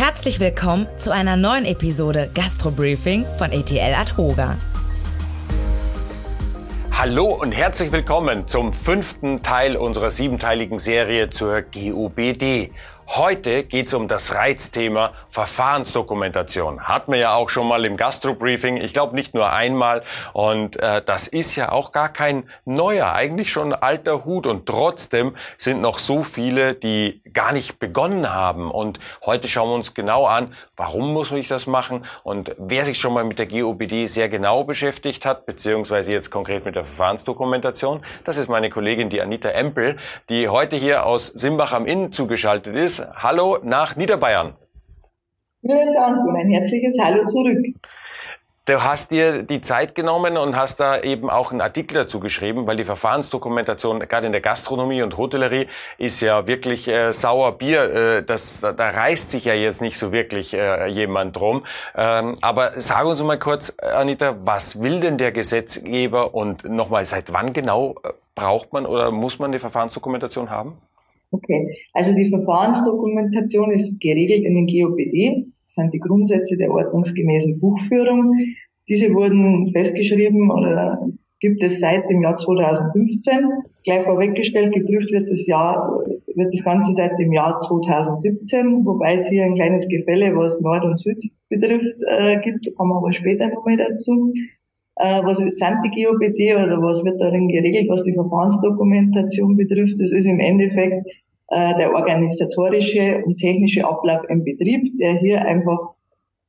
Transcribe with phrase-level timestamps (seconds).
[0.00, 4.56] Herzlich willkommen zu einer neuen Episode Gastro Briefing von ETL Adhoga.
[6.92, 12.70] Hallo und herzlich willkommen zum fünften Teil unserer siebenteiligen Serie zur GUBD.
[13.16, 16.82] Heute geht es um das Reizthema Verfahrensdokumentation.
[16.82, 20.02] Hatten wir ja auch schon mal im Gastro-Briefing, ich glaube nicht nur einmal.
[20.34, 24.46] Und äh, das ist ja auch gar kein neuer, eigentlich schon alter Hut.
[24.46, 28.70] Und trotzdem sind noch so viele, die gar nicht begonnen haben.
[28.70, 32.04] Und heute schauen wir uns genau an, warum muss ich das machen?
[32.24, 36.66] Und wer sich schon mal mit der GOBD sehr genau beschäftigt hat, beziehungsweise jetzt konkret
[36.66, 39.96] mit der Verfahrensdokumentation, das ist meine Kollegin, die Anita Empel,
[40.28, 44.54] die heute hier aus Simbach am Inn zugeschaltet ist Hallo nach Niederbayern.
[45.60, 47.64] Vielen Dank und ein herzliches Hallo zurück.
[48.68, 52.66] Du hast dir die Zeit genommen und hast da eben auch einen Artikel dazu geschrieben,
[52.66, 57.82] weil die Verfahrensdokumentation gerade in der Gastronomie und Hotellerie ist ja wirklich äh, sauer Bier.
[57.94, 61.64] Äh, das, da, da reißt sich ja jetzt nicht so wirklich äh, jemand drum.
[61.96, 67.32] Ähm, aber sag uns mal kurz, Anita, was will denn der Gesetzgeber und nochmal, seit
[67.32, 70.76] wann genau äh, braucht man oder muss man die Verfahrensdokumentation haben?
[71.30, 75.46] Okay, also die Verfahrensdokumentation ist geregelt in den GOPD.
[75.64, 78.32] Das sind die Grundsätze der ordnungsgemäßen Buchführung.
[78.88, 81.06] Diese wurden festgeschrieben oder
[81.40, 83.46] gibt es seit dem Jahr 2015.
[83.84, 86.02] Gleich vorweggestellt, geprüft wird das Jahr,
[86.34, 90.84] wird das Ganze seit dem Jahr 2017, wobei es hier ein kleines Gefälle, was Nord
[90.84, 94.32] und Süd betrifft, äh, gibt, kommen wir aber später nochmal dazu.
[94.98, 95.54] Äh, was sind
[95.84, 100.00] die GOPD oder was wird darin geregelt, was die Verfahrensdokumentation betrifft?
[100.00, 101.06] Das ist im Endeffekt
[101.50, 105.94] äh, der organisatorische und technische Ablauf im Betrieb, der hier einfach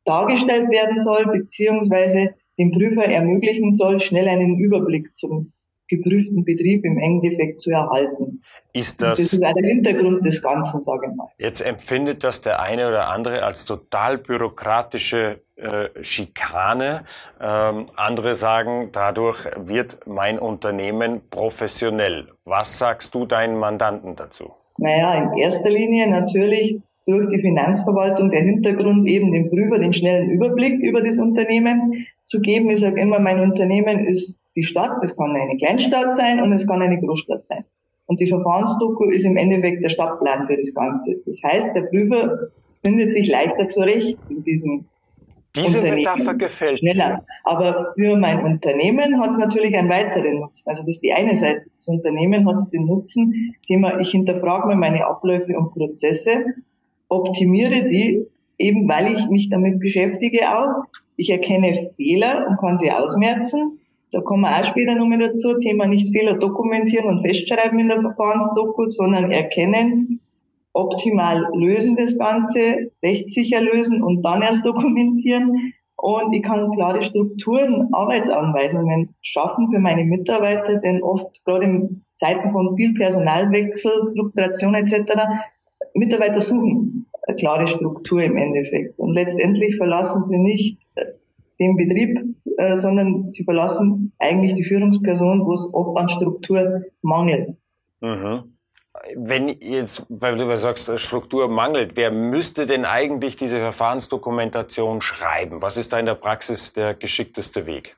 [0.03, 5.53] dargestellt werden soll, beziehungsweise dem Prüfer ermöglichen soll, schnell einen Überblick zum
[5.87, 8.41] geprüften Betrieb im Endeffekt zu erhalten.
[8.73, 11.27] Ist das, das ist der Hintergrund des Ganzen, sage ich mal.
[11.37, 17.05] Jetzt empfindet das der eine oder andere als total bürokratische äh, Schikane.
[17.41, 22.29] Ähm, andere sagen, dadurch wird mein Unternehmen professionell.
[22.45, 24.53] Was sagst du deinen Mandanten dazu?
[24.77, 30.29] Naja, in erster Linie natürlich durch die Finanzverwaltung der Hintergrund eben dem Prüfer den schnellen
[30.29, 32.69] Überblick über das Unternehmen zu geben.
[32.69, 36.67] Ich sage immer, mein Unternehmen ist die Stadt, das kann eine Kleinstadt sein und es
[36.67, 37.65] kann eine Großstadt sein.
[38.05, 41.15] Und die Verfahrensdoku ist im Endeffekt der Stadtplan für das Ganze.
[41.25, 44.85] Das heißt, der Prüfer findet sich leichter zurecht in diesem
[45.55, 47.25] diese Metapher gefällt schneller.
[47.43, 50.69] Aber für mein Unternehmen hat es natürlich einen weiteren Nutzen.
[50.69, 51.69] Also das ist die eine Seite.
[51.77, 56.45] Das Unternehmen hat den Nutzen, Thema, ich hinterfrage mir meine Abläufe und Prozesse,
[57.07, 58.27] optimiere die,
[58.57, 60.83] eben weil ich mich damit beschäftige auch.
[61.15, 63.79] Ich erkenne Fehler und kann sie ausmerzen.
[64.11, 65.57] Da kommen wir auch später nochmal dazu.
[65.59, 70.19] Thema nicht Fehler dokumentieren und festschreiben in der Verfahrensdoku, sondern erkennen,
[70.73, 75.73] optimal lösen das Ganze, rechtssicher lösen und dann erst dokumentieren.
[75.95, 82.51] Und ich kann klare Strukturen, Arbeitsanweisungen schaffen für meine Mitarbeiter, denn oft gerade in Zeiten
[82.51, 85.13] von viel Personalwechsel, Fluktuation etc.
[85.93, 88.97] Mitarbeiter suchen eine klare Struktur im Endeffekt.
[88.97, 90.79] Und letztendlich verlassen sie nicht
[91.59, 92.17] den Betrieb,
[92.57, 97.57] äh, sondern sie verlassen eigentlich die Führungsperson, wo es oft an Struktur mangelt.
[97.99, 98.53] Mhm
[99.15, 105.61] wenn jetzt, weil du sagst, Struktur mangelt, wer müsste denn eigentlich diese Verfahrensdokumentation schreiben?
[105.61, 107.95] Was ist da in der Praxis der geschickteste Weg?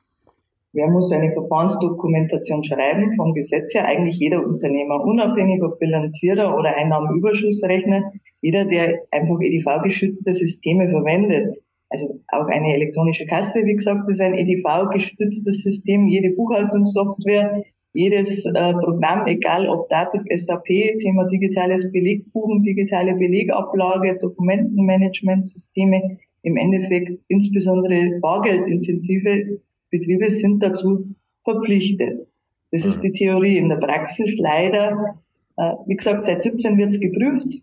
[0.74, 3.12] Wer muss eine Verfahrensdokumentation schreiben?
[3.12, 10.32] Vom Gesetz her eigentlich jeder Unternehmer, unabhängig ob Bilanzierer oder Einnahmenüberschussrechner, jeder, der einfach EDV-geschützte
[10.32, 11.58] Systeme verwendet.
[11.90, 18.52] Also auch eine elektronische Kasse, wie gesagt, ist ein EDV-gestütztes System, jede Buchhaltungssoftware, jedes äh,
[18.52, 20.66] Programm, egal ob Dativ, SAP,
[20.98, 29.60] Thema digitales Belegbuchen, digitale Belegablage, Dokumentenmanagementsysteme, im Endeffekt insbesondere bargeldintensive
[29.90, 31.14] Betriebe sind dazu
[31.44, 32.26] verpflichtet.
[32.70, 33.58] Das ist die Theorie.
[33.58, 35.18] In der Praxis leider,
[35.56, 37.62] äh, wie gesagt, seit 17 wird es geprüft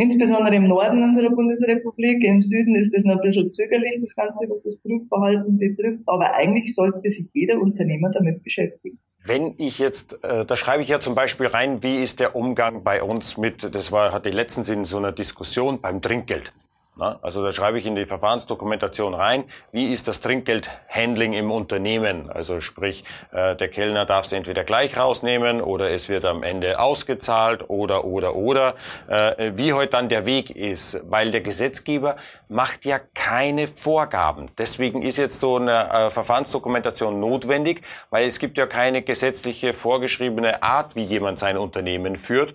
[0.00, 2.24] insbesondere im Norden unserer Bundesrepublik.
[2.24, 6.02] Im Süden ist das noch ein bisschen zögerlich, das Ganze, was das Prüfverhalten betrifft.
[6.06, 8.98] Aber eigentlich sollte sich jeder Unternehmer damit beschäftigen.
[9.24, 12.84] Wenn ich jetzt, äh, da schreibe ich ja zum Beispiel rein, wie ist der Umgang
[12.84, 16.52] bei uns mit, das war, hatte letztens in so einer Diskussion beim Trinkgeld.
[16.98, 22.30] Also da schreibe ich in die Verfahrensdokumentation rein, wie ist das Trinkgeldhandling im Unternehmen.
[22.30, 26.78] Also sprich, äh, der Kellner darf es entweder gleich rausnehmen oder es wird am Ende
[26.78, 28.76] ausgezahlt oder, oder, oder.
[29.08, 32.16] Äh, wie heute dann der Weg ist, weil der Gesetzgeber
[32.48, 34.46] macht ja keine Vorgaben.
[34.58, 40.62] Deswegen ist jetzt so eine äh, Verfahrensdokumentation notwendig, weil es gibt ja keine gesetzliche vorgeschriebene
[40.62, 42.54] Art, wie jemand sein Unternehmen führt,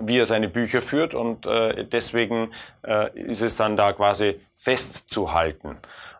[0.00, 2.52] wie er seine Bücher führt und deswegen
[3.14, 5.76] ist es dann da quasi festzuhalten.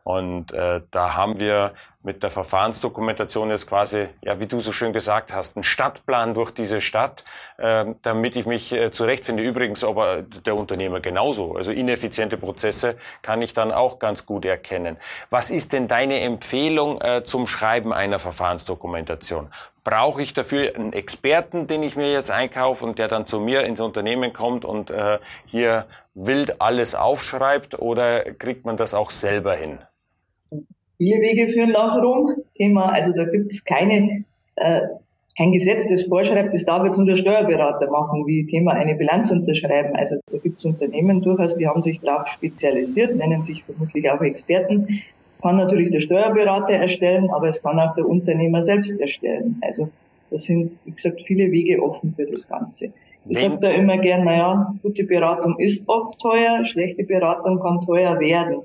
[0.06, 1.73] Und äh, da haben wir
[2.05, 6.53] mit der Verfahrensdokumentation jetzt quasi, ja, wie du so schön gesagt hast, einen Stadtplan durch
[6.53, 7.25] diese Stadt,
[7.58, 9.43] äh, damit ich mich äh, zurechtfinde.
[9.43, 11.56] Übrigens aber der Unternehmer genauso.
[11.56, 14.97] Also ineffiziente Prozesse kann ich dann auch ganz gut erkennen.
[15.31, 19.49] Was ist denn deine Empfehlung äh, zum Schreiben einer Verfahrensdokumentation?
[19.82, 23.64] Brauche ich dafür einen Experten, den ich mir jetzt einkaufe und der dann zu mir
[23.64, 29.56] ins Unternehmen kommt und äh, hier wild alles aufschreibt oder kriegt man das auch selber
[29.56, 29.81] hin?
[30.98, 32.34] Viele Wege führen nach Rom.
[32.54, 34.25] Thema, also da gibt es keine,
[34.56, 34.81] äh,
[35.37, 39.31] kein Gesetz, das vorschreibt, das darf jetzt nur der Steuerberater machen, wie Thema eine Bilanz
[39.31, 39.94] unterschreiben.
[39.94, 44.22] Also da gibt es Unternehmen durchaus, die haben sich darauf spezialisiert, nennen sich vermutlich auch
[44.22, 45.02] Experten.
[45.31, 49.60] Das kann natürlich der Steuerberater erstellen, aber es kann auch der Unternehmer selbst erstellen.
[49.60, 49.90] Also
[50.31, 52.92] da sind, wie gesagt, viele Wege offen für das Ganze.
[53.28, 58.19] Ich sage da immer gern, naja, gute Beratung ist oft teuer, schlechte Beratung kann teuer
[58.20, 58.62] werden.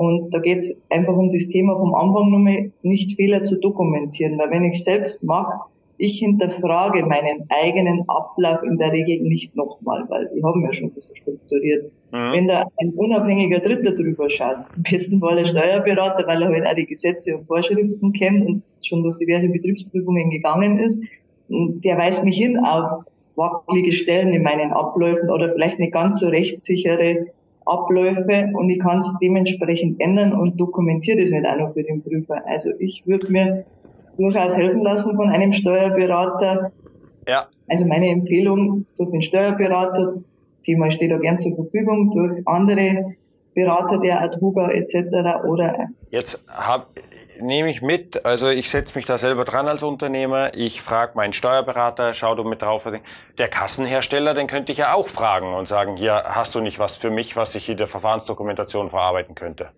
[0.00, 4.38] Und da geht es einfach um das Thema vom Anfang nochmal, nicht Fehler zu dokumentieren.
[4.38, 5.60] Weil wenn ich selbst mache,
[5.98, 10.90] ich hinterfrage meinen eigenen Ablauf in der Regel nicht nochmal, weil die haben ja schon
[10.94, 11.92] das strukturiert.
[12.12, 12.32] Mhm.
[12.32, 16.66] Wenn da ein unabhängiger Dritter drüber schaut, am besten Fall ein Steuerberater, weil er halt
[16.66, 20.98] auch die Gesetze und Vorschriften kennt und schon durch diverse Betriebsprüfungen gegangen ist,
[21.50, 23.04] der weist mich hin auf
[23.36, 27.26] wackelige Stellen in meinen Abläufen oder vielleicht eine ganz so rechtssichere
[27.70, 32.02] Abläufe und ich kann es dementsprechend ändern und dokumentiere das nicht auch noch für den
[32.02, 32.42] Prüfer.
[32.46, 33.64] Also ich würde mir
[34.16, 36.72] durchaus helfen lassen von einem Steuerberater.
[37.26, 37.48] Ja.
[37.68, 40.16] Also meine Empfehlung durch den Steuerberater,
[40.62, 43.14] Thema steht da gern zur Verfügung, durch andere
[43.54, 45.44] Berater der Adhuga etc.
[45.48, 46.88] oder Jetzt hab,
[47.42, 48.24] nehme ich mit.
[48.24, 50.52] Also ich setze mich da selber dran als Unternehmer.
[50.54, 52.88] Ich frage meinen Steuerberater, schau du mit drauf.
[53.38, 56.96] Der Kassenhersteller, den könnte ich ja auch fragen und sagen, hier hast du nicht was
[56.96, 59.70] für mich, was ich in der Verfahrensdokumentation verarbeiten könnte.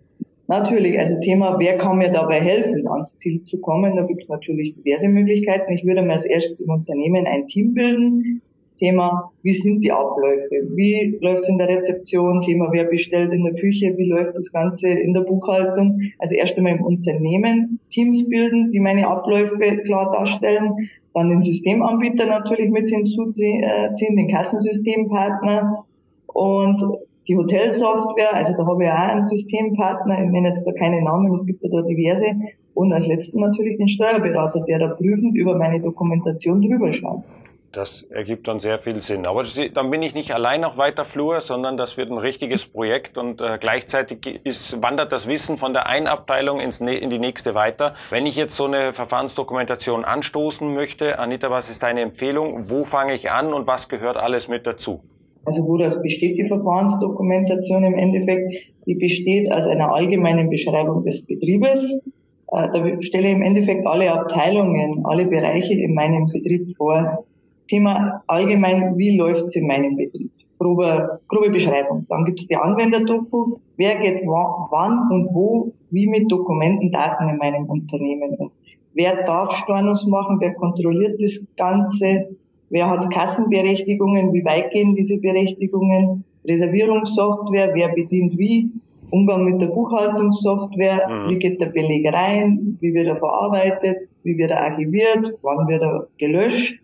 [0.48, 3.96] Natürlich, also Thema, wer kann mir dabei helfen, ans Ziel zu kommen?
[3.96, 5.72] Da gibt es natürlich diverse Möglichkeiten.
[5.72, 8.42] Ich würde mir als erstes im Unternehmen ein Team bilden,
[8.82, 10.56] Thema, wie sind die Abläufe?
[10.74, 12.40] Wie läuft es in der Rezeption?
[12.40, 13.94] Thema, wer bestellt in der Küche?
[13.96, 16.00] Wie läuft das Ganze in der Buchhaltung?
[16.18, 20.72] Also erst einmal im Unternehmen Teams bilden, die meine Abläufe klar darstellen.
[21.14, 25.84] Dann den Systemanbieter natürlich mit hinzuziehen, den Kassensystempartner
[26.26, 26.82] und
[27.28, 28.34] die Hotelsoftware.
[28.34, 30.24] Also da habe ich auch einen Systempartner.
[30.24, 32.34] Ich nenne jetzt da keine Namen, es gibt ja da diverse.
[32.74, 37.22] Und als letzten natürlich den Steuerberater, der da prüfend über meine Dokumentation drüber schaut.
[37.72, 39.24] Das ergibt dann sehr viel Sinn.
[39.24, 43.16] Aber dann bin ich nicht allein auf weiter Flur, sondern das wird ein richtiges Projekt
[43.16, 47.54] und äh, gleichzeitig ist, wandert das Wissen von der einen Abteilung ins, in die nächste
[47.54, 47.94] weiter.
[48.10, 52.68] Wenn ich jetzt so eine Verfahrensdokumentation anstoßen möchte, Anita, was ist deine Empfehlung?
[52.68, 55.00] Wo fange ich an und was gehört alles mit dazu?
[55.46, 58.52] Also wo das besteht, die Verfahrensdokumentation im Endeffekt,
[58.86, 62.02] die besteht aus einer allgemeinen Beschreibung des Betriebes.
[62.48, 67.24] Äh, da stelle ich im Endeffekt alle Abteilungen, alle Bereiche in meinem Betrieb vor
[67.66, 70.30] Thema allgemein, wie läuft es in meinem Betrieb?
[70.58, 72.06] Grobe, grobe Beschreibung.
[72.08, 73.56] Dann gibt es die Anwenderdoku.
[73.76, 78.50] Wer geht wann und wo, wie mit Dokumenten, Daten in meinem Unternehmen um?
[78.94, 80.36] Wer darf Stornos machen?
[80.40, 82.36] Wer kontrolliert das Ganze?
[82.70, 84.32] Wer hat Kassenberechtigungen?
[84.32, 86.24] Wie weit gehen diese Berechtigungen?
[86.46, 87.70] Reservierungssoftware?
[87.74, 88.70] Wer bedient wie?
[89.10, 91.08] Umgang mit der Buchhaltungssoftware?
[91.08, 91.30] Mhm.
[91.30, 92.78] Wie geht der Beleg rein?
[92.80, 94.08] Wie wird er verarbeitet?
[94.22, 95.34] Wie wird er archiviert?
[95.42, 96.81] Wann wird er gelöscht?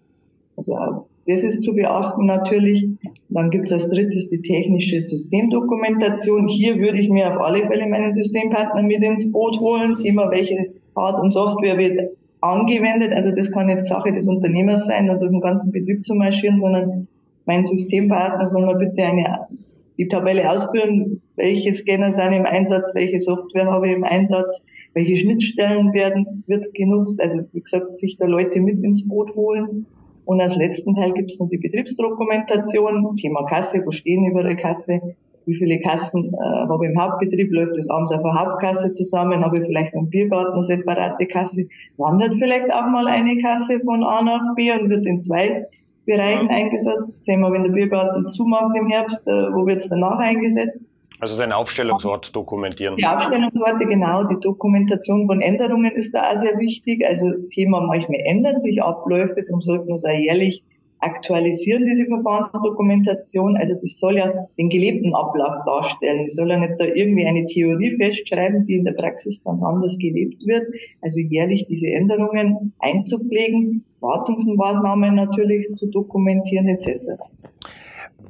[0.59, 2.89] Also das ist zu beachten natürlich.
[3.29, 6.49] Dann gibt es als drittes die technische Systemdokumentation.
[6.49, 9.97] Hier würde ich mir auf alle Fälle meinen Systempartner mit ins Boot holen.
[9.99, 12.11] Thema, welche Hard- und Software wird
[12.41, 13.13] angewendet.
[13.13, 16.59] Also das kann jetzt Sache des Unternehmers sein und durch den ganzen Betrieb zu marschieren,
[16.59, 17.07] sondern
[17.47, 19.47] mein Systempartner soll mir bitte eine,
[19.97, 25.17] die Tabelle ausführen, welche Scanner sind im Einsatz, welche Software habe ich im Einsatz, welche
[25.17, 27.21] Schnittstellen werden, wird genutzt.
[27.21, 29.87] Also wie gesagt, sich da Leute mit ins Boot holen
[30.29, 35.01] und als letzten Teil gibt es noch die Betriebsdokumentation, Thema Kasse, wo stehen überall Kasse,
[35.47, 39.43] wie viele Kassen äh, habe ich im Hauptbetrieb, läuft das abends auf der Hauptkasse zusammen,
[39.43, 44.05] habe ich vielleicht im Biergarten eine separate Kasse, wandert vielleicht auch mal eine Kasse von
[44.05, 45.67] A nach B und wird in zwei
[46.05, 47.25] Bereichen eingesetzt.
[47.25, 50.83] Thema, wenn der Biergarten zumacht im Herbst, äh, wo wird es danach eingesetzt?
[51.21, 52.97] Also den Aufstellungsort dokumentieren.
[52.97, 54.25] Die Aufstellungsorte, genau.
[54.25, 57.05] Die Dokumentation von Änderungen ist da auch sehr wichtig.
[57.05, 60.63] Also Thema manchmal ändern sich Abläufe, darum sollten wir es auch jährlich
[61.01, 63.57] aktualisieren, diese Verfahrensdokumentation.
[63.57, 66.27] Also das soll ja den gelebten Ablauf darstellen.
[66.27, 69.99] Es soll ja nicht da irgendwie eine Theorie festschreiben, die in der Praxis dann anders
[69.99, 70.67] gelebt wird.
[71.01, 77.21] Also jährlich diese Änderungen einzupflegen, Wartungsmaßnahmen natürlich zu dokumentieren etc.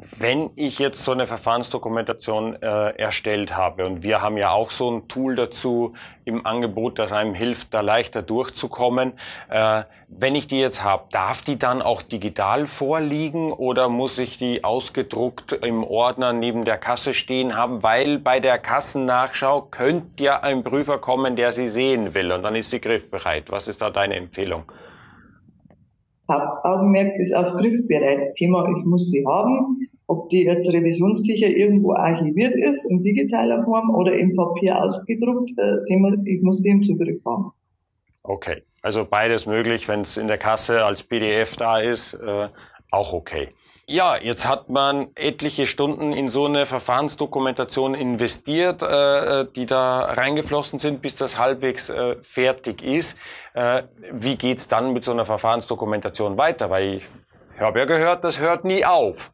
[0.01, 4.91] Wenn ich jetzt so eine Verfahrensdokumentation äh, erstellt habe und wir haben ja auch so
[4.91, 9.15] ein Tool dazu im Angebot, das einem hilft, da leichter durchzukommen.
[9.51, 14.39] Äh, wenn ich die jetzt habe, darf die dann auch digital vorliegen oder muss ich
[14.39, 17.83] die ausgedruckt im Ordner neben der Kasse stehen haben?
[17.83, 22.55] Weil bei der Kassennachschau könnte ja ein Prüfer kommen, der sie sehen will und dann
[22.55, 23.51] ist sie griffbereit.
[23.51, 24.63] Was ist da deine Empfehlung?
[26.31, 28.35] Hauptaugenmerk ist auf griffbereit.
[28.35, 29.88] Thema, ich muss sie haben.
[30.11, 35.81] Ob die jetzt revisionssicher irgendwo archiviert ist, in digitaler Form oder im Papier ausgedruckt, äh,
[35.81, 37.53] sehen wir, ich muss sie im Zugriff haben.
[38.23, 42.15] Okay, also beides möglich, wenn es in der Kasse als PDF da ist.
[42.15, 42.49] Äh,
[42.91, 43.51] auch okay.
[43.87, 50.79] Ja, jetzt hat man etliche Stunden in so eine Verfahrensdokumentation investiert, äh, die da reingeflossen
[50.79, 53.19] sind, bis das halbwegs äh, fertig ist.
[53.53, 56.71] Äh, wie geht's dann mit so einer Verfahrensdokumentation weiter?
[56.71, 59.33] Weil ich habe ja gehört, das hört nie auf.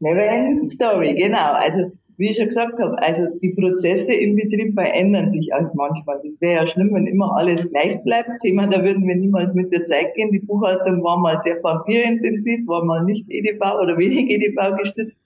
[0.00, 1.52] Never ending story, genau.
[1.52, 6.20] Also wie ich schon gesagt habe, also die Prozesse im Betrieb verändern sich auch manchmal.
[6.22, 8.30] Das wäre ja schlimm, wenn immer alles gleich bleibt.
[8.40, 10.30] Thema, da würden wir niemals mit der Zeit gehen.
[10.30, 15.18] Die Buchhaltung war mal sehr papierintensiv, war mal nicht EDV oder wenig EDV gestützt.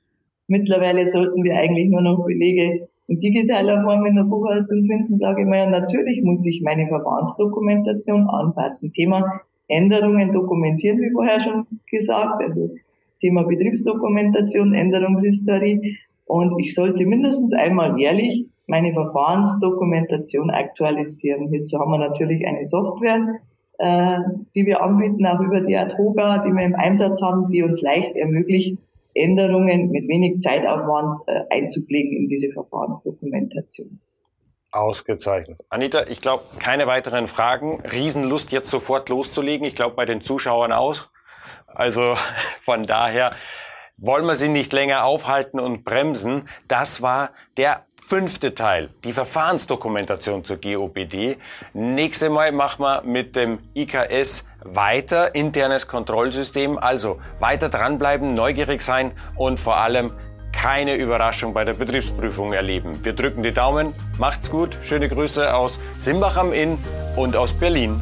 [0.48, 5.42] Mittlerweile sollten wir eigentlich nur noch Belege in digitaler Form in der Buchhaltung finden, sage
[5.42, 8.92] ich mal, ja, natürlich muss ich meine Verfahrensdokumentation anpassen.
[8.92, 12.70] Thema Änderungen dokumentieren, wie vorher schon gesagt, also
[13.20, 21.48] Thema Betriebsdokumentation, Änderungshistorie und ich sollte mindestens einmal jährlich meine Verfahrensdokumentation aktualisieren.
[21.48, 23.40] Hierzu haben wir natürlich eine Software,
[23.78, 24.18] äh,
[24.54, 28.16] die wir anbieten, auch über die Atoga, die wir im Einsatz haben, die uns leicht
[28.16, 28.78] ermöglicht,
[29.14, 34.00] Änderungen mit wenig Zeitaufwand äh, einzupflegen in diese Verfahrensdokumentation.
[34.72, 35.58] Ausgezeichnet.
[35.70, 37.80] Anita, ich glaube, keine weiteren Fragen.
[37.80, 39.66] Riesenlust, jetzt sofort loszulegen.
[39.66, 41.08] Ich glaube, bei den Zuschauern auch.
[41.66, 42.16] Also
[42.62, 43.30] von daher
[43.98, 46.48] wollen wir sie nicht länger aufhalten und bremsen.
[46.68, 51.38] Das war der fünfte Teil, die Verfahrensdokumentation zur GOBD.
[51.72, 56.78] Nächste Mal machen wir mit dem IKS weiter, internes Kontrollsystem.
[56.78, 60.12] Also weiter dranbleiben, neugierig sein und vor allem
[60.52, 63.04] keine Überraschung bei der Betriebsprüfung erleben.
[63.04, 66.78] Wir drücken die Daumen, macht's gut, schöne Grüße aus Simbach am Inn
[67.16, 68.00] und aus Berlin.